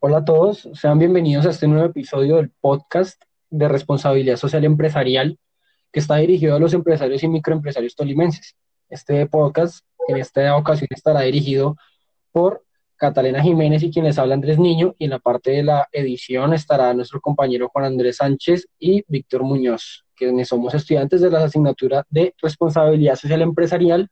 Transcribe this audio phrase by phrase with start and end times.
[0.00, 5.40] Hola a todos, sean bienvenidos a este nuevo episodio del podcast de responsabilidad social empresarial
[5.92, 8.56] que está dirigido a los empresarios y microempresarios tolimenses.
[8.88, 11.76] Este podcast en esta ocasión estará dirigido
[12.30, 15.88] por Catalina Jiménez y quien les habla Andrés Niño y en la parte de la
[15.90, 21.42] edición estará nuestro compañero Juan Andrés Sánchez y Víctor Muñoz, quienes somos estudiantes de la
[21.42, 24.08] asignatura de responsabilidad social empresarial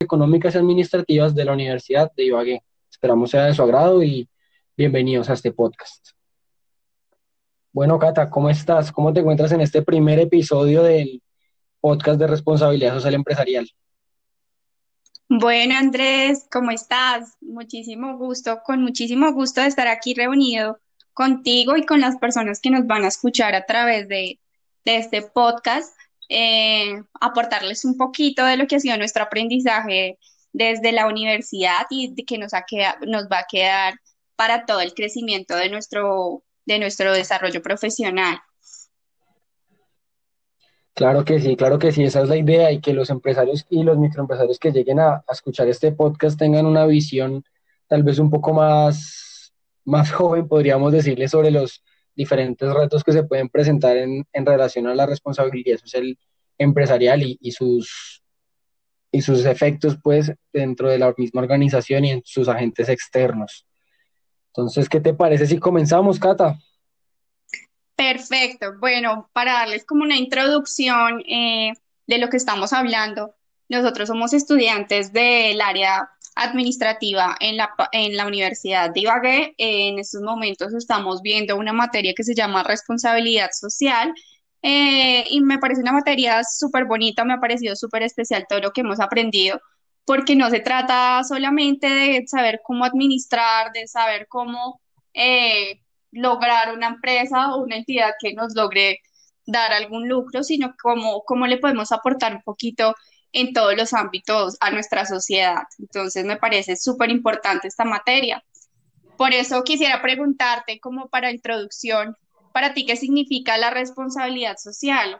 [0.00, 2.62] económicas y administrativas de la Universidad de Ibagué.
[3.02, 4.28] Esperamos sea de su agrado y
[4.76, 6.10] bienvenidos a este podcast.
[7.72, 8.92] Bueno, Cata, ¿cómo estás?
[8.92, 11.20] ¿Cómo te encuentras en este primer episodio del
[11.80, 13.68] podcast de responsabilidad social empresarial?
[15.28, 17.36] Bueno, Andrés, ¿cómo estás?
[17.40, 20.78] Muchísimo gusto, con muchísimo gusto de estar aquí reunido
[21.12, 24.38] contigo y con las personas que nos van a escuchar a través de,
[24.84, 25.92] este podcast,
[26.28, 30.20] eh, aportarles un poquito de lo que ha sido nuestro aprendizaje
[30.52, 32.64] desde la universidad y que nos, ha
[33.06, 33.94] nos va a quedar
[34.36, 38.40] para todo el crecimiento de nuestro, de nuestro desarrollo profesional.
[40.94, 43.82] Claro que sí, claro que sí, esa es la idea y que los empresarios y
[43.82, 47.44] los microempresarios que lleguen a, escuchar este podcast tengan una visión
[47.86, 49.52] tal vez un poco más,
[49.84, 51.82] más joven, podríamos decirle, sobre los
[52.14, 56.18] diferentes retos que se pueden presentar en, relación a la responsabilidad social
[56.58, 58.21] empresarial y, sus,
[59.12, 63.66] y sus efectos pues dentro de la misma organización y en sus agentes externos.
[64.48, 66.58] Entonces, ¿qué te parece si comenzamos, Cata?
[67.94, 68.78] Perfecto.
[68.80, 71.72] Bueno, para darles como una introducción eh,
[72.06, 73.34] de lo que estamos hablando,
[73.68, 79.54] nosotros somos estudiantes del área administrativa en la, en la Universidad de Ibagué.
[79.58, 84.14] en estos momentos estamos viendo una materia que se llama responsabilidad social.
[84.62, 88.70] Eh, y me parece una materia súper bonita, me ha parecido súper especial todo lo
[88.72, 89.60] que hemos aprendido,
[90.04, 94.80] porque no se trata solamente de saber cómo administrar, de saber cómo
[95.14, 95.80] eh,
[96.12, 99.00] lograr una empresa o una entidad que nos logre
[99.46, 102.94] dar algún lucro, sino cómo, cómo le podemos aportar un poquito
[103.32, 105.62] en todos los ámbitos a nuestra sociedad.
[105.78, 108.44] Entonces me parece súper importante esta materia.
[109.16, 112.16] Por eso quisiera preguntarte, como para introducción,
[112.52, 115.18] para ti, ¿qué significa la responsabilidad social?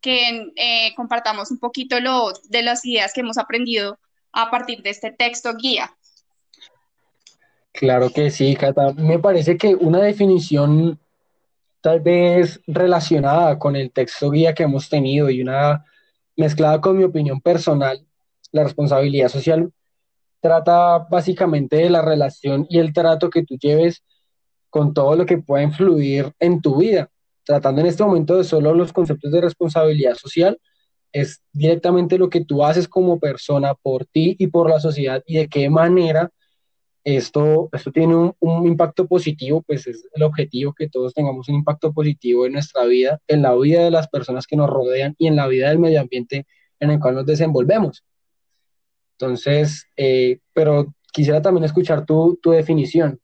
[0.00, 3.98] Que eh, compartamos un poquito lo, de las ideas que hemos aprendido
[4.32, 5.96] a partir de este texto guía.
[7.72, 8.92] Claro que sí, Cata.
[8.94, 10.98] Me parece que una definición
[11.80, 15.84] tal vez relacionada con el texto guía que hemos tenido y una
[16.36, 18.04] mezclada con mi opinión personal,
[18.52, 19.70] la responsabilidad social
[20.40, 24.02] trata básicamente de la relación y el trato que tú lleves
[24.76, 27.08] con todo lo que pueda influir en tu vida.
[27.46, 30.58] Tratando en este momento de solo los conceptos de responsabilidad social,
[31.12, 35.38] es directamente lo que tú haces como persona por ti y por la sociedad y
[35.38, 36.30] de qué manera
[37.04, 41.94] esto, esto tiene un, impacto positivo, pues es el objetivo que todos tengamos un impacto
[41.94, 45.36] positivo en nuestra vida, en la vida de las personas que nos rodean y en
[45.36, 46.46] la vida del medio ambiente
[46.80, 48.04] en el cual nos desenvolvemos.
[49.12, 53.18] Entonces, eh, pero quisiera también escuchar tu, tu definición.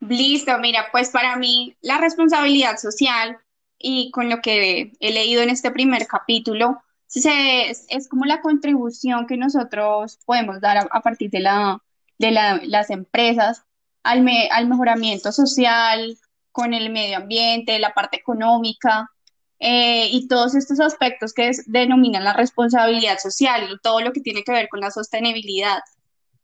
[0.00, 3.38] Listo, mira, pues para mí la responsabilidad social
[3.78, 6.82] y con lo que he leído en este primer capítulo,
[7.14, 11.82] es, como la contribución que nosotros podemos dar a, partir de, la,
[12.18, 13.62] de las empresas
[14.02, 16.18] al, al mejoramiento social,
[16.56, 19.10] con el medio ambiente, la parte económica
[19.58, 24.52] eh, y todos estos aspectos que denominan la responsabilidad social, todo lo que tiene que
[24.52, 25.80] ver con la sostenibilidad.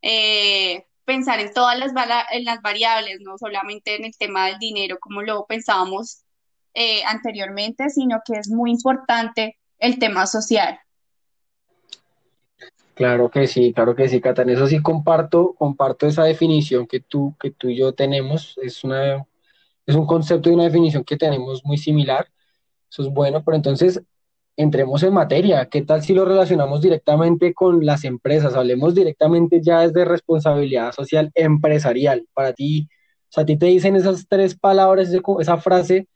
[0.02, 1.92] Eh, pensar en todas las,
[2.32, 6.22] en las variables, no solamente en el tema del dinero como lo pensábamos
[6.74, 10.78] eh, anteriormente, sino que es muy importante el tema social.
[12.94, 14.42] Claro que sí, claro que sí, Cata.
[14.42, 18.56] eso sí comparto, comparto esa definición que tú, que tú y yo tenemos.
[18.62, 19.26] Es una,
[19.86, 22.28] es un concepto y una definición que tenemos muy similar.
[22.90, 24.02] Eso es bueno, pero entonces
[24.56, 25.66] entremos en materia.
[25.66, 28.54] ¿Qué tal si lo relacionamos directamente con las empresas?
[28.54, 32.26] Hablemos directamente ya desde responsabilidad social empresarial.
[32.34, 35.10] Para ti, o sea, a ti te dicen esas tres palabras,
[35.40, 36.08] esa frase,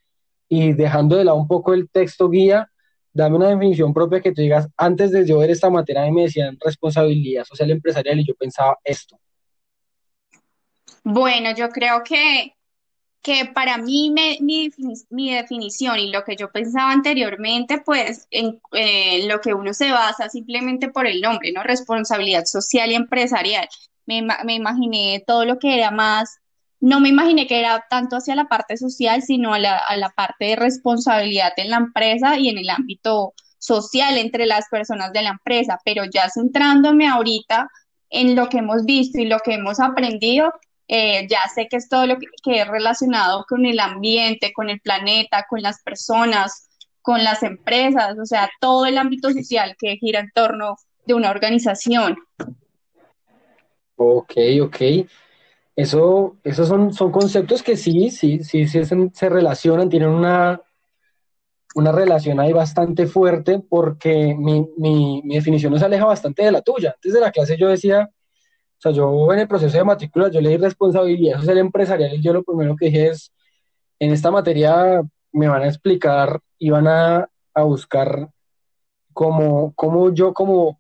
[0.49, 2.71] y dejando de lado un poco el texto guía,
[3.13, 6.13] dame una definición propia que tú digas, antes de yo ver esta materia, a mí
[6.13, 9.19] me decían responsabilidad social empresarial y yo pensaba esto.
[11.03, 12.56] Bueno, yo creo que,
[13.27, 14.71] que para mí mi,
[15.33, 20.29] definición y lo que yo pensaba anteriormente, pues en eh, lo que uno se basa
[20.29, 21.65] simplemente por el nombre, ¿no?
[21.65, 23.69] Responsabilidad social y empresarial.
[24.07, 26.39] Me, me imaginé todo lo que era más
[26.79, 30.11] no me imaginé que era tanto hacia la parte social, sino a la, a la
[30.11, 35.23] parte de responsabilidad en la empresa y en el ámbito social entre las personas de
[35.23, 37.69] la empresa, pero ya centrándome ahorita
[38.09, 40.53] en lo que hemos visto y lo que hemos aprendido,
[40.89, 42.27] eh, ya sé que es todo lo que,
[42.61, 46.69] es relacionado con el ambiente, con el planeta, con las personas,
[47.03, 51.31] con las empresas, o sea, todo el ámbito social que gira en torno de una
[51.31, 52.17] organización.
[53.97, 54.77] Ok, ok.
[55.75, 60.61] Eso, esos son, son conceptos que sí, sí, sí, sí se, se relacionan, tienen una,
[61.75, 66.63] una relación ahí bastante fuerte porque mi, mi, mi, definición nos aleja bastante de la
[66.63, 66.93] tuya.
[66.95, 68.11] Antes de la clase yo decía,
[68.79, 72.33] o sea, yo en el proceso de matrícula, yo leí responsabilidad social empresarial y yo
[72.33, 73.33] lo primero que dije es,
[73.99, 75.03] en esta materia
[75.33, 78.31] me van a explicar y van a, a buscar
[79.13, 80.79] cómo, cómo yo como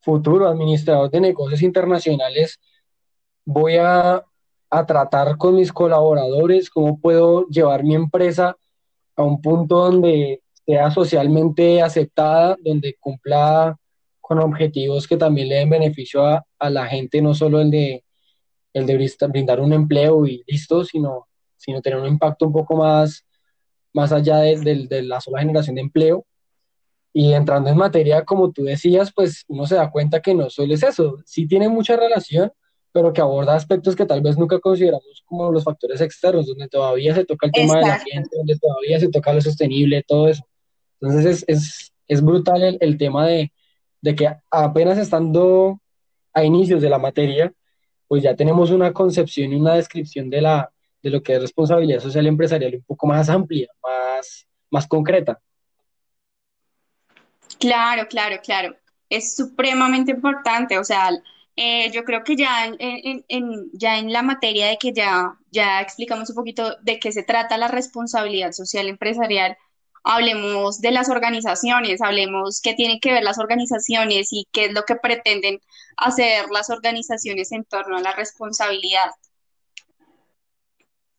[0.00, 2.58] futuro administrador de negocios internacionales
[3.46, 4.22] voy a,
[4.70, 8.56] a tratar con mis colaboradores, cómo puedo llevar mi empresa
[9.16, 13.78] a un punto donde sea socialmente aceptada, donde cumpla
[14.28, 18.04] con objetivos que también le den beneficio a, a la gente, no solo el de,
[18.74, 23.24] el de brindar un empleo y listo, sino, sino tener un impacto un poco más,
[23.94, 26.26] más allá de, de, de la sola generación de empleo.
[27.14, 30.74] Y entrando en materia, como tú decías, pues uno se da cuenta que no solo
[30.74, 32.52] es eso, sí tiene mucha relación,
[32.92, 37.14] pero que aborda aspectos que tal vez nunca consideramos como los factores externos, donde todavía
[37.14, 37.86] se toca el tema Exacto.
[37.86, 40.44] del ambiente, donde todavía se toca lo sostenible, todo eso.
[41.00, 43.50] Entonces es, es, es brutal el, el tema de,
[44.00, 45.80] de, que apenas estando
[46.32, 47.52] a inicios de la materia,
[48.06, 50.70] pues ya tenemos una concepción y una descripción de, la,
[51.02, 55.40] de lo que es responsabilidad social empresarial un poco más amplia, más, más concreta.
[57.58, 58.76] Claro, claro, claro.
[59.08, 60.78] Es supremamente importante.
[60.78, 61.10] O sea,
[61.56, 65.36] eh, yo creo que ya en, en, en, ya en la materia de que ya,
[65.50, 69.56] ya explicamos un poquito de qué se trata la responsabilidad social empresarial,
[70.04, 74.82] hablemos de las organizaciones, hablemos qué tienen que ver las organizaciones y qué es lo
[74.82, 75.60] que pretenden
[75.96, 79.10] hacer las organizaciones en torno a la responsabilidad.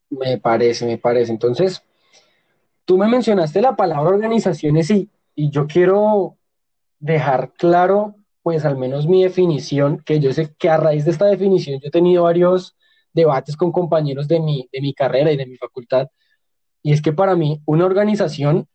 [0.10, 1.32] Me parece, me parece.
[1.32, 1.84] Entonces,
[2.86, 6.38] tú me mencionaste la palabra organizaciones y, y yo quiero
[7.00, 11.26] dejar claro, pues al menos mi definición, que yo sé que a raíz de esta
[11.26, 12.76] definición yo he tenido varios
[13.14, 16.08] debates con compañeros de mi, de mi carrera y de mi facultad,
[16.82, 18.68] y es que para mí una organización,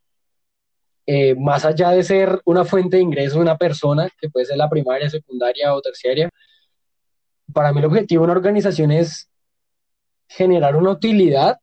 [1.07, 4.57] eh, más allá de ser una fuente de ingreso de una persona, que puede ser
[4.57, 6.31] la primaria, secundaria o terciaria,
[7.53, 9.31] para mí el objetivo de una organización es
[10.29, 11.59] generar una utilidad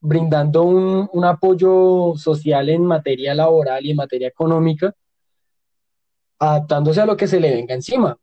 [0.00, 4.94] brindando un, un, apoyo social en materia laboral y en materia económica,
[6.38, 8.16] adaptándose a lo que se le venga encima,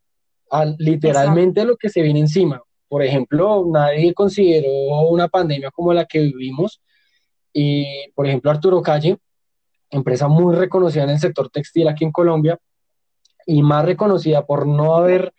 [0.50, 1.72] a literalmente Exacto.
[1.72, 2.62] lo que se viene encima.
[2.88, 4.70] Por ejemplo, nadie consideró
[5.10, 6.82] una pandemia como la que vivimos
[7.60, 9.18] y, por ejemplo, Arturo Calle,
[9.90, 12.60] empresa muy reconocida en el sector textil aquí en Colombia
[13.48, 15.34] y más reconocida por no haber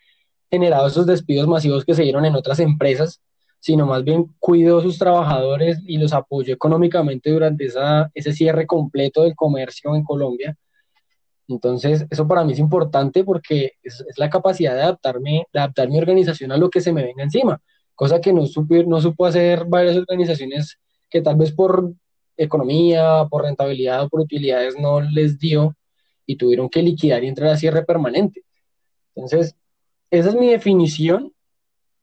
[0.51, 3.21] generado esos despidos masivos que se dieron en otras empresas,
[3.61, 8.67] sino más bien cuidó a sus trabajadores y los apoyó económicamente durante esa, ese cierre
[8.67, 10.57] completo del comercio en Colombia.
[11.47, 15.87] Entonces, eso para mí es importante porque es, es, la capacidad de adaptarme, de adaptar
[15.87, 17.61] mi organización a lo que se me venga encima,
[17.95, 20.77] cosa que no, supo, no supo hacer varias organizaciones
[21.09, 21.93] que tal vez por
[22.39, 25.75] economía, por rentabilidad o por utilidades no les dio
[26.25, 28.43] y tuvieron que liquidar y entrar a cierre permanente.
[29.13, 29.55] Entonces,
[30.09, 31.33] esa es mi definición.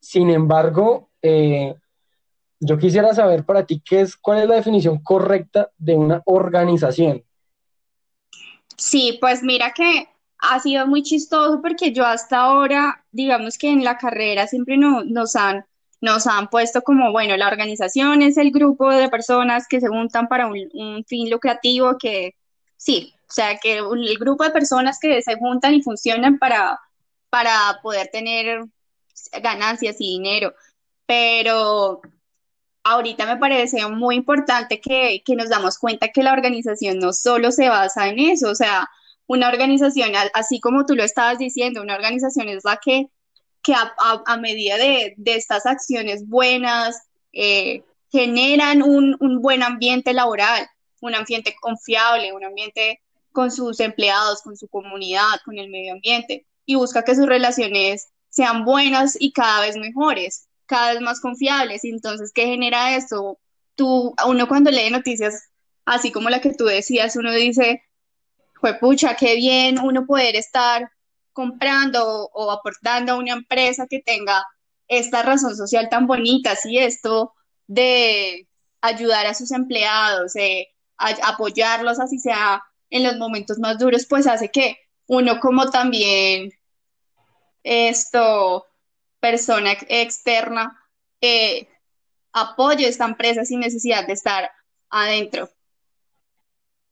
[0.00, 1.74] Sin embargo, eh,
[2.60, 7.24] yo quisiera saber para ti qué es, cuál es la definición correcta de una organización.
[8.76, 13.84] Sí, pues mira que ha sido muy chistoso porque yo hasta ahora, digamos que en
[13.84, 15.64] la carrera siempre no, nos, han,
[16.00, 20.28] nos han puesto como, bueno, la organización es el grupo de personas que se juntan
[20.28, 22.34] para un, fin lucrativo que,
[22.76, 26.78] sí, o sea, que el grupo de personas que se juntan y funcionan para,
[27.30, 28.64] para poder tener
[29.42, 30.54] ganancias y dinero.
[31.06, 32.00] Pero
[32.84, 37.50] ahorita me parece muy importante que, que, nos damos cuenta que la organización no solo
[37.50, 38.88] se basa en eso, o sea,
[39.26, 43.08] una organización, así como tú lo estabas diciendo, una organización es la que,
[43.66, 47.82] que a, medida de, de, estas acciones buenas eh,
[48.12, 50.68] generan un, un buen ambiente laboral,
[51.00, 53.00] un ambiente confiable, un ambiente
[53.32, 58.08] con sus empleados, con su comunidad, con el medio ambiente, y busca que sus relaciones
[58.30, 61.84] sean buenas y cada vez mejores cada vez más confiables.
[61.84, 63.38] Entonces, ¿qué genera esto?
[63.74, 65.48] Tú, uno cuando lee noticias
[65.84, 67.82] así como la que tú decías, uno dice,
[68.60, 70.90] fue pucha, qué bien uno poder estar
[71.36, 74.42] comprando o, aportando a una empresa que tenga
[74.88, 77.34] esta razón social tan bonita, así esto
[77.66, 78.48] de
[78.80, 84.26] ayudar a sus empleados, eh, a, apoyarlos así sea en los momentos más duros, pues
[84.26, 84.78] hace que
[85.08, 86.54] uno como también
[87.62, 88.64] esto,
[89.20, 90.80] persona externa,
[91.20, 91.68] eh,
[92.32, 94.50] apoyo a esta empresa sin necesidad de estar
[94.88, 95.50] adentro.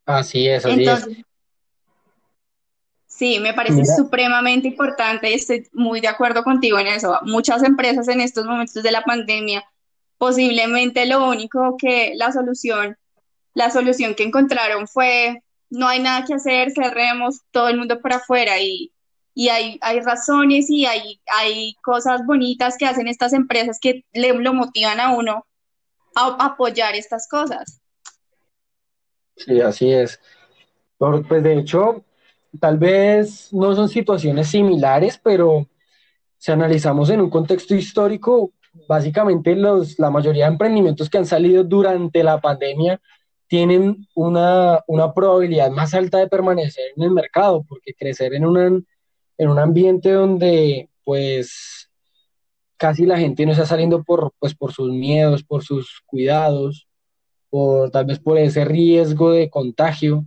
[0.04, 1.24] Así es, así es.
[3.14, 7.16] Sí, me parece supremamente importante y estoy muy de acuerdo contigo en eso.
[7.22, 9.62] Muchas empresas en estos momentos de la pandemia,
[10.18, 12.96] posiblemente lo único que la solución,
[13.54, 18.16] la solución que encontraron fue no hay nada que hacer, cerremos todo el mundo para
[18.16, 18.92] afuera y,
[19.32, 24.32] y hay, hay razones y hay, hay cosas bonitas que hacen estas empresas que le,
[24.32, 25.46] lo motivan a uno
[26.16, 27.80] a, apoyar estas cosas.
[29.36, 30.18] Sí, así es.
[30.98, 32.04] pues de hecho,
[32.60, 35.68] tal vez no son situaciones similares, pero
[36.38, 38.52] si analizamos en un contexto histórico,
[38.88, 43.00] básicamente los, la mayoría de emprendimientos que han salido durante la pandemia
[43.46, 44.82] tienen una,
[45.14, 48.44] probabilidad más alta de permanecer en el mercado, porque crecer en,
[49.38, 51.90] en un ambiente donde pues
[52.76, 56.88] casi la gente no está saliendo por, pues, por sus miedos, por sus cuidados,
[57.50, 60.24] por tal vez por ese riesgo de contagio,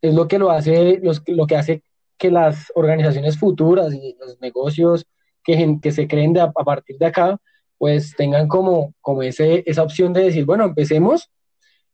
[0.00, 1.82] es lo que lo hace, lo que hace
[2.18, 5.06] que las organizaciones futuras y los negocios
[5.44, 7.38] que, que se creen de, a, partir de acá,
[7.78, 11.30] pues tengan como, como ese, esa opción de decir, bueno, empecemos,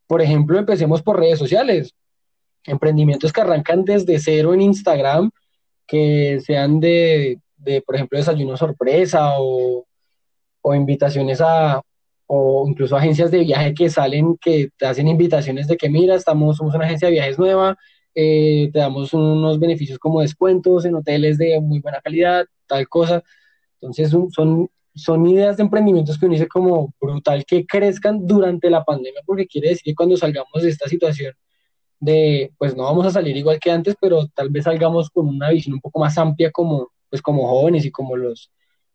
[0.07, 1.95] por ejemplo, empecemos por redes sociales,
[2.65, 5.29] emprendimientos que arrancan desde cero en Instagram,
[5.85, 9.85] que sean de, de por ejemplo, desayuno sorpresa o,
[10.61, 11.81] o invitaciones a,
[12.27, 16.57] o incluso agencias de viaje que salen, que te hacen invitaciones de que mira, estamos,
[16.57, 17.77] somos una agencia de viajes nueva,
[18.15, 23.23] eh, te damos unos beneficios como descuentos en hoteles de muy buena calidad, tal cosa.
[23.75, 28.83] Entonces son, son ideas de emprendimientos que uno dice como brutal que crezcan durante la
[28.85, 31.33] pandemia, porque quiere decir que cuando salgamos de esta situación
[31.99, 35.49] de, pues no vamos a salir igual que antes, pero tal vez salgamos con una
[35.49, 38.51] visión un poco más amplia como, pues como jóvenes y como los,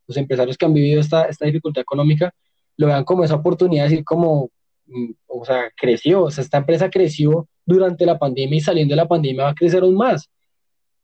[0.07, 2.33] los empresarios que han vivido esta, esta dificultad económica,
[2.77, 4.51] lo vean como esa oportunidad de decir como,
[4.87, 8.97] mm, o sea, creció, o sea, esta empresa creció durante la pandemia y saliendo de
[8.97, 10.29] la pandemia va a crecer aún más.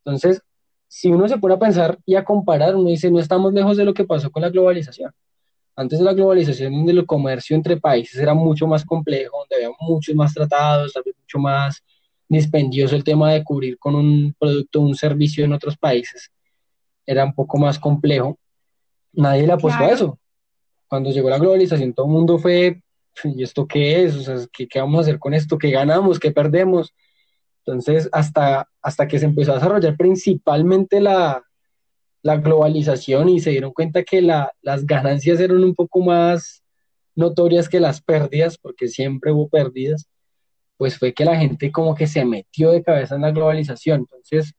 [0.03, 0.41] Entonces,
[0.87, 3.85] si uno se pone a pensar y a comparar, uno dice, no estamos lejos de
[3.85, 5.11] lo que pasó con la globalización.
[5.75, 9.75] Antes de la globalización, donde el comercio entre países era mucho más complejo, donde había
[9.79, 11.83] muchos más tratados, mucho más
[12.27, 16.31] dispendioso el tema de cubrir con un producto o un servicio en otros países.
[17.05, 18.37] Era un poco más complejo.
[19.13, 20.19] Nadie le apostó a eso.
[20.87, 22.81] Cuando llegó la globalización, todo el mundo fue
[23.35, 24.25] ¿y esto qué es?
[24.25, 25.57] Sea, ¿qué, vamos a hacer con esto?
[25.57, 26.19] ¿Qué ganamos?
[26.19, 26.93] ¿Qué perdemos?
[27.65, 31.43] Entonces, hasta, hasta que se empezó a desarrollar principalmente la,
[32.23, 36.61] globalización y se dieron cuenta que las ganancias eran un poco más
[37.15, 40.09] notorias que las pérdidas, porque siempre hubo pérdidas,
[40.75, 44.01] pues fue que la gente como que se metió de cabeza en la globalización.
[44.01, 44.53] Entonces,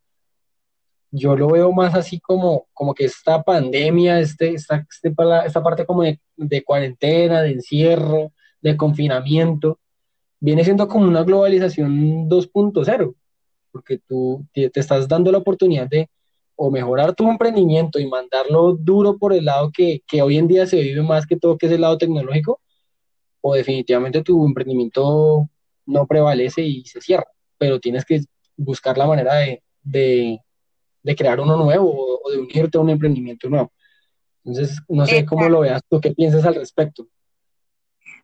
[1.11, 5.85] yo lo veo más así como, como que esta pandemia, este, esta, este, esta parte
[5.85, 6.05] como
[6.37, 9.79] de cuarentena, de encierro, de confinamiento,
[10.41, 13.15] viene siendo como una globalización 2.0,
[13.73, 16.09] porque tú te, estás dando la oportunidad de
[16.61, 20.81] o mejorar tu emprendimiento y mandarlo duro por el lado que, hoy en día se
[20.81, 22.61] vive más que todo, que es el lado tecnológico,
[23.41, 25.49] o definitivamente tu emprendimiento
[25.87, 27.27] no prevalece y se cierra,
[27.59, 28.23] pero tienes que
[28.57, 29.35] buscar la manera
[29.83, 30.41] de,
[31.17, 33.73] crear uno nuevo o, o, de unirte a un emprendimiento nuevo.
[34.45, 37.07] Entonces, no sé cómo lo veas tú, qué piensas al respecto.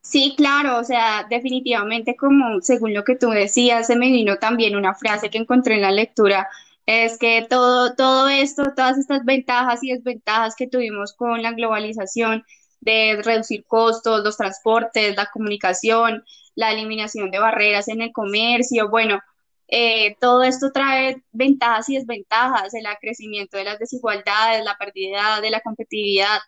[0.04, 4.76] Sí, claro, o sea, definitivamente como según lo que tú decías, se me vino también
[4.76, 6.48] una frase que encontré en la lectura,
[6.86, 12.44] es que todo, todo esto, todas estas ventajas y desventajas que tuvimos con la globalización,
[12.80, 16.22] de reducir costos, los transportes, la comunicación,
[16.54, 19.20] la eliminación de barreras en el comercio, bueno,
[19.68, 25.50] eh, todo esto trae ventajas y desventajas, el crecimiento de las desigualdades, la pérdida de
[25.50, 26.38] la competitividad.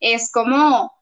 [0.00, 0.92] Es como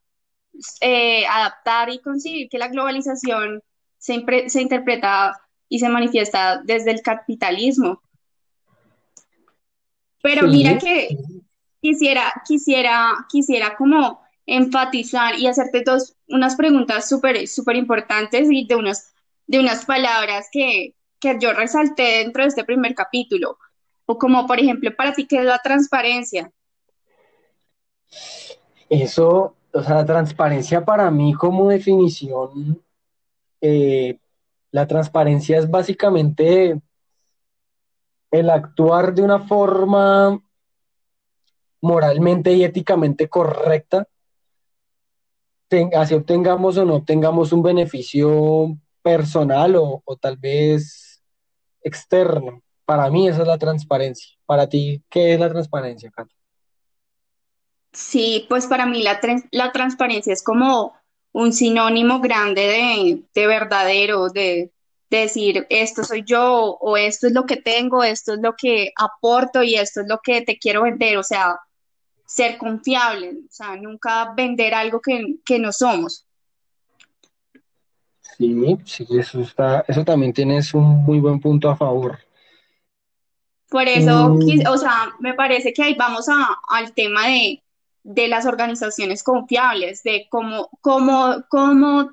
[0.80, 3.62] eh, adaptar y concebir que la globalización
[3.98, 8.02] se, se interpreta y se manifiesta desde el capitalismo.
[10.22, 11.16] Pero mira que
[11.80, 18.74] quisiera, quisiera, quisiera como enfatizar y hacerte dos, unas preguntas súper, súper importantes y de
[18.74, 19.14] unas,
[19.46, 23.58] de unas palabras que, que yo resalté dentro de este primer capítulo.
[24.06, 26.50] O como, por ejemplo, para ti, ¿qué es la transparencia?
[28.88, 32.82] Eso, o sea, la transparencia para mí como definición,
[33.60, 34.18] eh,
[34.70, 36.80] la transparencia es básicamente
[38.30, 40.40] el actuar de una forma
[41.80, 44.06] moralmente y éticamente correcta,
[45.96, 51.22] así obtengamos o no obtengamos un beneficio personal o, tal vez
[51.82, 52.62] externo.
[52.84, 54.36] Para mí esa es la transparencia.
[54.46, 56.34] Para ti, ¿qué es la transparencia, Cata?
[57.92, 59.20] Sí, pues para mí la,
[59.50, 60.94] la transparencia es como
[61.32, 64.72] un sinónimo grande de, de verdadero, de,
[65.10, 68.92] de decir esto soy yo o esto es lo que tengo, esto es lo que
[68.96, 71.56] aporto y esto es lo que te quiero vender, o sea,
[72.26, 76.26] ser confiable, o sea, nunca vender algo que, que no somos.
[78.36, 82.18] Sí, sí, eso está, eso también tienes un muy buen punto a favor.
[83.68, 87.62] Por eso, Mm, o sea, me parece que ahí vamos a- al tema de,
[88.02, 92.10] de las organizaciones confiables, de cómo, cómo, cómo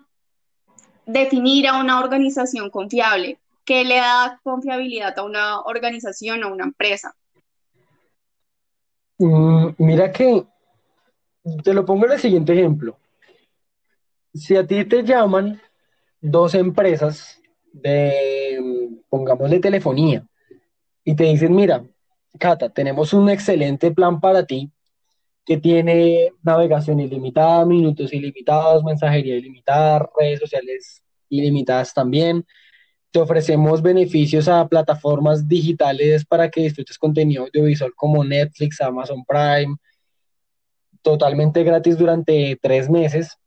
[1.06, 7.16] definir a una organización confiable, qué le da confiabilidad a una organización o una empresa.
[9.20, 10.46] mm, mira que
[11.64, 12.98] te lo pongo en el siguiente ejemplo.
[14.34, 15.60] Si a ti te llaman
[16.20, 17.42] dos empresas
[17.72, 20.26] de, pongámosle telefonía,
[21.04, 21.86] y te dicen, mira,
[22.38, 24.70] Cata, tenemos un excelente plan para ti
[25.48, 32.46] que tiene navegación ilimitada, minutos ilimitados, mensajería ilimitada, redes sociales ilimitadas también.
[33.12, 39.78] Te ofrecemos beneficios a plataformas digitales para que disfrutes contenido audiovisual como Netflix, Amazon Prime,
[41.02, 43.38] totalmente gratis durante tres meses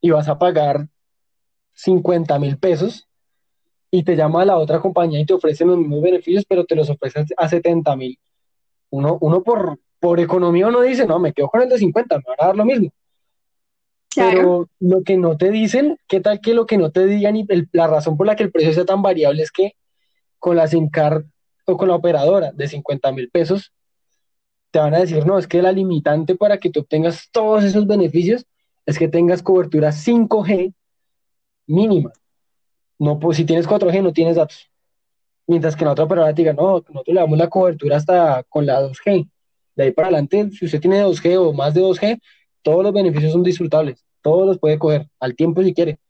[0.00, 0.86] y vas a pagar
[1.72, 3.08] cincuenta mil pesos
[3.90, 6.88] y te llama la otra compañía y te ofrecen los mismos beneficios, pero te los
[6.88, 8.16] ofrecen a setenta mil.
[8.90, 12.24] Uno, uno por, por economía uno dice, no, me quedo con el de 50, me
[12.26, 12.90] van a dar lo mismo.
[14.10, 17.36] Claro, Pero lo que no te dicen, ¿qué tal que lo que no te digan
[17.36, 19.72] y el- la razón por la que el precio sea tan variable es que
[20.38, 21.24] con la SIM card
[21.66, 23.72] o con la operadora de cincuenta mil pesos,
[24.70, 27.86] te van a decir, no, es que la limitante para que tú obtengas todos esos
[27.86, 28.44] beneficios
[28.86, 30.72] es que tengas cobertura 5G
[31.66, 32.12] mínima.
[32.98, 34.70] No, pues si tienes 4G no tienes datos.
[35.46, 38.66] Mientras que la otra operadora te diga, no, nosotros le damos la cobertura hasta con
[38.66, 39.28] la 2G.
[39.78, 42.20] De ahí para adelante, si usted tiene 2G o más de 2G,
[42.62, 44.04] todos los beneficios son disfrutables.
[44.22, 46.00] Todos los puede coger al tiempo si quiere.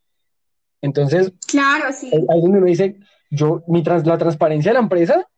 [0.80, 2.10] Entonces, claro, sí.
[2.10, 2.96] ahí donde uno dice,
[3.30, 5.28] yo, mi trans- la transparencia de la empresa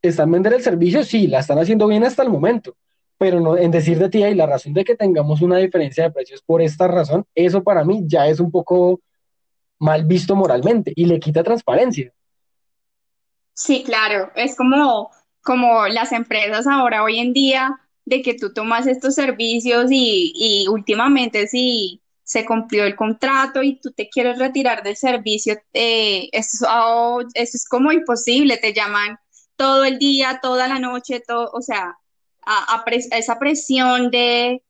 [0.00, 2.74] está en vender el servicio, sí, la están haciendo bien hasta el momento,
[3.18, 6.12] pero no en decir de ti, y la razón de que tengamos una diferencia de
[6.12, 9.00] precios por esta razón, eso para mí ya es un poco
[9.78, 12.10] mal visto moralmente y le quita transparencia.
[13.52, 15.10] Sí, claro, es como,
[15.46, 20.68] como las empresas ahora hoy en día, de que tú tomas estos servicios y, y
[20.68, 26.66] últimamente si se cumplió el contrato y tú te quieres retirar del servicio, eh, eso,
[26.68, 29.18] oh, eso es como imposible, te llaman
[29.56, 31.96] todo el día, toda la noche, todo, o sea,
[32.44, 34.62] a, a pres- a esa presión de,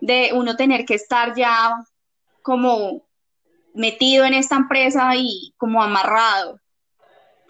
[0.00, 1.72] de uno tener que estar ya
[2.42, 3.06] como
[3.74, 6.60] metido en esta empresa y como amarrado.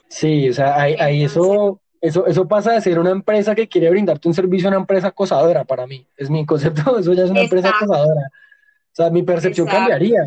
[0.08, 3.90] Sí, o sea, ahí, ahí eso, eso, eso pasa de ser una empresa que quiere
[3.90, 6.06] brindarte un servicio a una empresa acosadora para mí.
[6.16, 8.30] Es mi concepto, eso ya es una empresa exacto, acosadora.
[8.30, 9.88] O sea, mi percepción exacto.
[9.88, 10.22] cambiaría.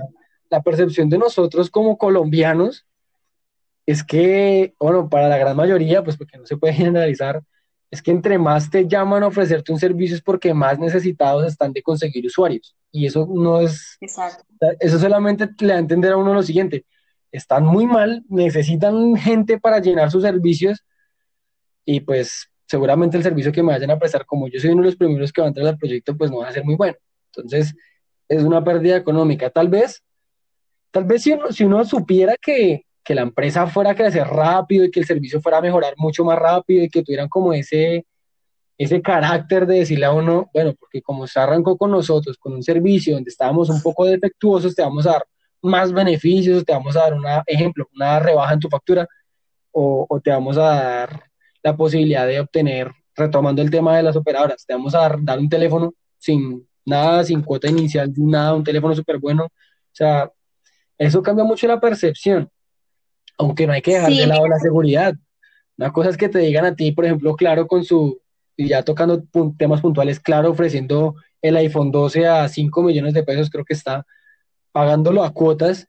[0.49, 2.85] La percepción de nosotros como colombianos
[3.85, 7.41] es que, bueno, para la gran mayoría, pues porque no se puede generalizar,
[7.91, 11.73] es que entre más te llaman a ofrecerte un servicio es porque más necesitados están
[11.73, 12.75] de conseguir usuarios.
[12.91, 14.43] Y eso no es, Exacto.
[14.79, 16.85] eso solamente le da a entender a uno lo siguiente,
[17.31, 20.83] están muy mal, necesitan gente para llenar sus servicios
[21.89, 24.89] y pues seguramente el servicio que me vayan a prestar, como yo soy uno de
[24.89, 26.95] los primeros que va a entrar al proyecto, pues no va a ser muy bueno.
[27.33, 27.73] Entonces,
[28.27, 29.49] es una pérdida económica.
[29.49, 30.03] Tal vez
[30.91, 34.85] Tal vez si uno, si uno supiera que, que la empresa fuera a crecer rápido
[34.85, 38.05] y que el servicio fuera a mejorar mucho más rápido y que tuvieran como ese,
[38.77, 42.63] ese carácter de decirle a uno, bueno, porque como se arrancó con nosotros, con un
[42.63, 45.25] servicio donde estábamos un poco defectuosos, te vamos a dar
[45.61, 49.07] más beneficios, te vamos a dar un ejemplo, una rebaja en tu factura
[49.71, 51.28] o, o te vamos a dar
[51.63, 55.49] la posibilidad de obtener, retomando el tema de las operadoras, te vamos a dar, un
[55.49, 59.45] teléfono sin nada, sin cuota inicial, sin nada, un teléfono súper bueno.
[59.45, 60.31] O sea,
[60.97, 62.49] eso cambia mucho la percepción,
[63.37, 65.13] aunque no hay que dejar Sí, de lado la seguridad.
[65.77, 68.21] Una cosa es que te digan a ti, por ejemplo, Claro con su,
[68.57, 69.23] y ya tocando
[69.57, 74.05] temas puntuales, Claro ofreciendo el iPhone 12 a 5 millones de pesos, creo que está
[74.71, 75.87] pagándolo a cuotas,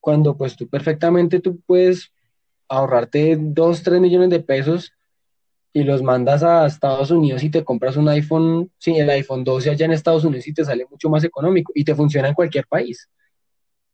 [0.00, 2.12] cuando pues tú perfectamente tú puedes
[2.70, 4.94] ahorrarte 2 3 millones de pesos
[5.72, 9.70] y los mandas a Estados Unidos y te compras un iPhone, sí, el iPhone 12
[9.70, 12.66] allá en Estados Unidos y te sale mucho más económico y te funciona en cualquier
[12.66, 13.08] país.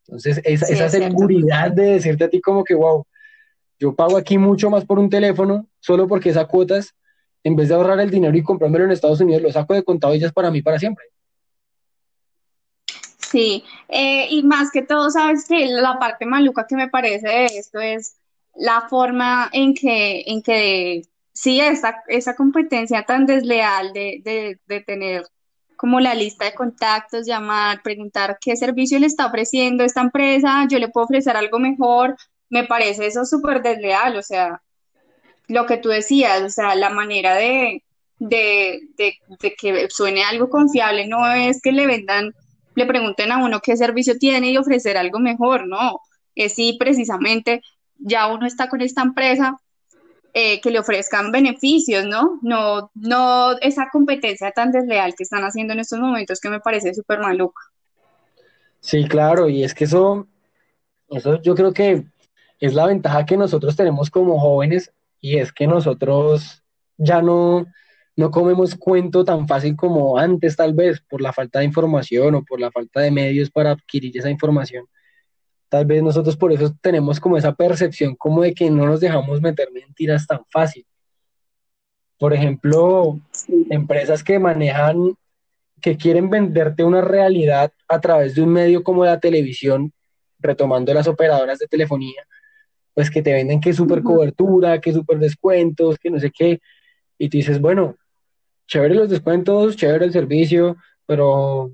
[0.06, 1.18] Entonces, esa, sí esa es cierto.
[1.18, 3.04] seguridad de decirte a ti como que, wow,
[3.78, 6.94] yo pago aquí mucho más por un teléfono solo porque esa cuotas,
[7.42, 10.14] en vez de ahorrar el dinero y comprármelo en Estados Unidos, lo saco de contado
[10.14, 11.04] y ya es para mí para siempre.
[13.18, 17.44] Sí, eh, y más que todo, sabes que la parte maluca que me parece de
[17.46, 18.16] esto es
[18.58, 24.80] la forma en que, en que sí, esa, esa competencia tan desleal de, de, de
[24.80, 25.24] tener
[25.76, 30.78] como la lista de contactos, llamar, preguntar qué servicio le está ofreciendo esta empresa, yo
[30.78, 32.16] le puedo ofrecer algo mejor,
[32.48, 34.62] me parece eso súper desleal, o sea,
[35.48, 37.82] lo que tú decías, o sea, la manera de,
[38.18, 42.32] de, que suene algo confiable no es que le vendan,
[42.74, 46.00] le pregunten a uno qué servicio tiene y ofrecer algo mejor, no,
[46.34, 47.62] es si precisamente
[47.98, 49.58] ya uno está con esta empresa,
[50.38, 52.38] eh, que le ofrezcan beneficios, ¿no?
[52.42, 56.92] No, no esa competencia tan desleal que están haciendo en estos momentos que me parece
[56.92, 57.62] súper maluca.
[58.80, 60.26] Sí, claro, y es que eso,
[61.08, 62.04] eso yo creo que
[62.60, 66.62] es la ventaja que nosotros tenemos como jóvenes y es que nosotros
[66.98, 67.66] ya no,
[68.14, 72.44] no comemos cuento tan fácil como antes tal vez por la falta de información o
[72.44, 74.86] por la falta de medios para adquirir esa información.
[75.68, 79.40] Tal vez nosotros por eso tenemos como esa percepción como de que no nos dejamos
[79.40, 80.86] meter mentiras tan fácil.
[82.18, 83.20] Por ejemplo,
[83.70, 85.14] empresas que manejan,
[85.82, 89.92] que quieren venderte una realidad a través de un medio como la televisión,
[90.38, 92.26] retomando las operadoras de telefonía,
[92.94, 96.60] pues que te venden que super cobertura, que super descuentos, que no sé qué,
[97.18, 97.96] y tú dices, bueno,
[98.66, 100.76] chévere los descuentos, chévere el servicio,
[101.06, 101.70] pero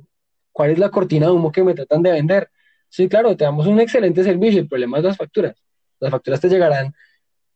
[0.52, 2.50] ¿cuál es la cortina de humo que me tratan de vender?
[2.92, 5.57] Sí, claro, te damos un excelente servicio, el problema es las facturas.
[5.98, 6.92] Las facturas te llegarán,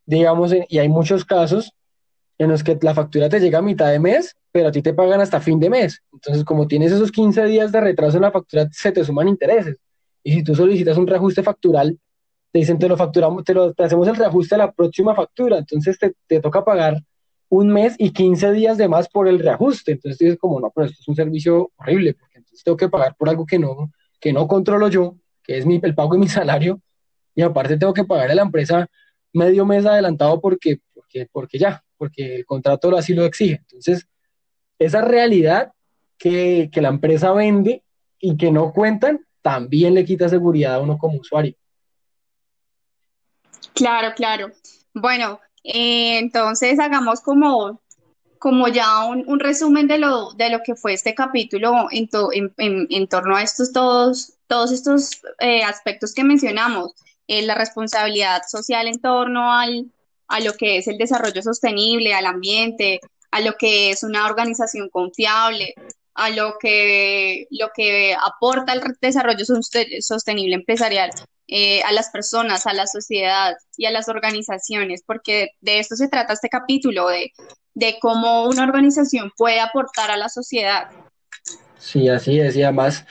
[0.07, 1.75] digamos, y hay muchos casos
[2.38, 4.94] en los que la factura te llega a mitad de mes, pero a ti te
[4.94, 6.03] pagan hasta fin de mes.
[6.11, 9.77] Entonces, como tienes esos 15 días de retraso en la factura, se te suman intereses.
[10.22, 11.99] Y si tú solicitas un reajuste factural,
[12.51, 15.59] te dicen, te lo facturamos, te, lo, hacemos el reajuste a la próxima factura.
[15.59, 16.96] Entonces, te, te, toca pagar
[17.51, 19.92] un mes y 15 días de más por el reajuste.
[19.92, 23.14] Entonces, dices, como, no, pero esto es un servicio horrible, porque entonces tengo que pagar
[23.18, 25.14] por algo que no, que no controlo yo
[25.46, 26.80] que es mi, el pago de mi salario,
[27.35, 28.88] y aparte tengo que pagar a la empresa
[29.32, 33.61] medio mes adelantado porque, porque, porque ya, porque el contrato así lo exige.
[33.61, 34.06] Entonces,
[34.78, 35.72] esa realidad
[36.18, 37.82] que, que la empresa vende
[38.18, 41.54] y que no cuentan, también le quita seguridad a uno como usuario.
[43.74, 44.50] Claro, claro.
[44.94, 47.82] Bueno, eh, entonces hagamos como,
[48.38, 52.54] como ya un, un, resumen de lo, de lo que fue este capítulo en, en,
[52.56, 56.92] en, en torno a estos todos todos estos eh, aspectos que mencionamos,
[57.28, 59.87] eh, la responsabilidad social en torno al,
[60.28, 64.88] a lo que es el desarrollo sostenible, al ambiente, a lo que es una organización
[64.90, 65.74] confiable,
[66.14, 69.44] a lo que, lo que aporta el desarrollo
[70.00, 71.11] sostenible empresarial
[71.48, 76.09] eh, a las personas, a la sociedad y a las organizaciones, porque de esto se
[76.09, 77.32] trata este capítulo, de,
[77.74, 80.88] de cómo una organización puede aportar a la sociedad.
[81.78, 83.04] Sí, así es, y además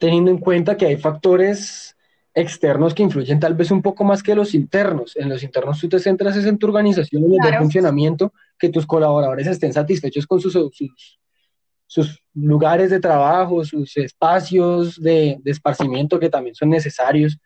[0.00, 1.94] teniendo en cuenta que hay factores
[2.32, 5.14] externos que influyen tal vez un poco más que los internos.
[5.16, 9.46] En los internos tú te centras en tu organización, en el funcionamiento, que tus colaboradores
[9.46, 10.58] estén satisfechos con sus,
[11.86, 17.38] sus, lugares de trabajo, sus espacios de, de, esparcimiento que también son necesarios,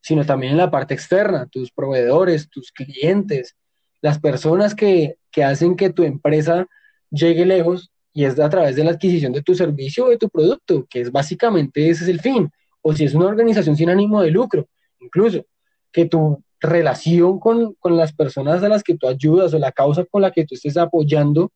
[0.00, 3.54] sino también en la parte externa, tus proveedores, tus clientes,
[4.00, 6.66] las personas que, que hacen que tu empresa
[7.10, 10.28] llegue lejos y es a través de la adquisición de tu servicio o de tu
[10.28, 12.50] producto, que es básicamente ese es el fin.
[12.82, 14.68] O si es una organización sin ánimo de lucro,
[15.00, 15.46] incluso
[15.90, 20.04] que tu relación con, con las personas a las que tú ayudas o la causa
[20.04, 21.52] con la que tú estés apoyando,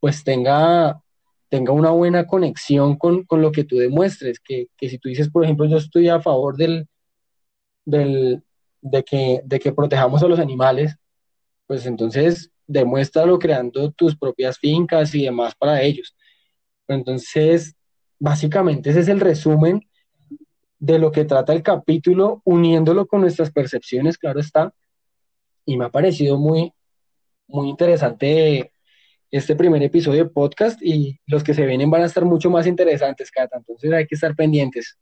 [0.00, 1.00] pues tenga,
[1.48, 4.40] tenga una buena conexión con, con lo que tú demuestres.
[4.40, 6.88] Que, que, si tú dices, por ejemplo, yo estoy a favor del,
[7.84, 8.42] del,
[8.80, 10.96] de, que, de que protejamos a los animales,
[11.66, 16.14] pues entonces demuéstralo creando tus propias fincas y demás para ellos.
[16.86, 17.74] Entonces,
[18.18, 19.88] básicamente ese es el resumen
[20.78, 24.72] de lo que trata el capítulo, uniéndolo con nuestras percepciones, claro está.
[25.64, 26.72] Y me ha parecido muy,
[27.48, 28.72] muy interesante
[29.30, 32.66] este primer episodio de podcast y los que se vienen van a estar mucho más
[32.66, 33.56] interesantes, Cata.
[33.56, 34.96] Entonces hay que estar pendientes.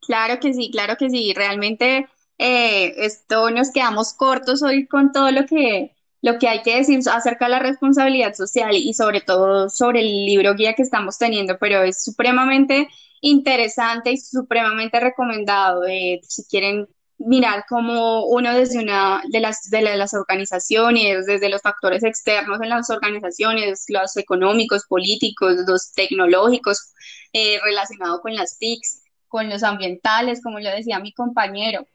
[0.00, 1.32] Claro que sí, claro que sí.
[1.34, 2.08] Realmente
[2.44, 7.00] eh, esto nos quedamos cortos hoy con todo lo que, lo que hay que decir
[7.08, 11.56] acerca de la responsabilidad social y sobre todo sobre el libro guía que estamos teniendo,
[11.58, 12.88] pero es supremamente
[13.20, 15.84] interesante y supremamente recomendado.
[15.86, 21.62] Eh, si quieren mirar cómo uno desde una de las, de las organizaciones, desde los
[21.62, 26.92] factores externos en las organizaciones, los económicos, políticos, los tecnológicos,
[27.32, 31.86] eh, relacionados con las TICs, con los ambientales, como lo decía mi compañero,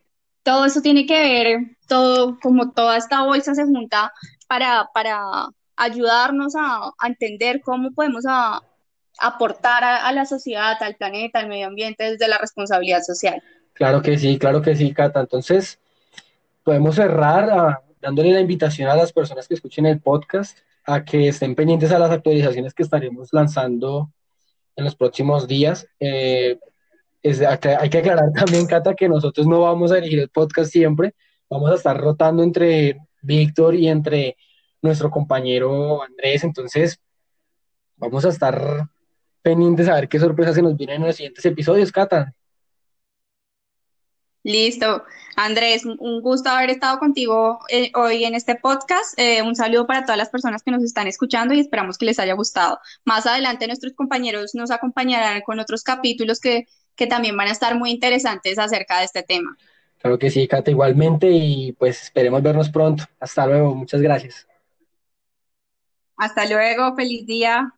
[0.48, 4.14] todo eso tiene que ver, todo, como toda esta bolsa se junta
[4.48, 8.24] para, para ayudarnos a, entender cómo podemos
[9.20, 13.44] aportar a, la sociedad, al planeta, al medio ambiente desde la responsabilidad social.
[13.74, 15.20] Claro que sí, claro que sí, Cata.
[15.20, 15.82] Entonces,
[16.64, 21.28] podemos cerrar ah, dándole la invitación a las personas que escuchen el podcast a que
[21.28, 24.14] estén pendientes a las actualizaciones que estaremos lanzando
[24.78, 25.90] en los próximos días.
[26.00, 26.58] Eh,
[27.80, 31.16] hay que aclarar también, Cata, que nosotros no vamos a dirigir el podcast siempre,
[31.50, 34.38] vamos a estar rotando entre Víctor y entre
[34.82, 37.00] nuestro compañero Andrés, entonces
[37.96, 38.88] vamos a estar
[39.42, 42.34] pendientes a ver qué sorpresas se nos vienen en los siguientes episodios, Cata.
[44.48, 45.04] Listo.
[45.36, 49.14] Andrés, un gusto haber estado contigo eh, hoy en este podcast.
[49.20, 52.18] Eh, un saludo para todas las personas que nos están escuchando y esperamos que les
[52.18, 52.80] haya gustado.
[53.04, 56.66] Más adelante nuestros compañeros nos acompañarán con otros capítulos que,
[56.98, 59.56] que también van a estar muy interesantes acerca de este tema.
[60.00, 63.06] Claro que sí, Cata, igualmente y pues esperemos vernos pronto.
[63.20, 64.48] Hasta luego, muchas gracias.
[66.18, 67.77] Hasta luego, feliz día.